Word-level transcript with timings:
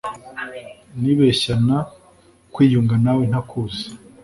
nibeshyna 0.99 1.77
kwiyunga 2.53 2.95
nawe 3.03 3.23
ntakuzi 3.31 3.85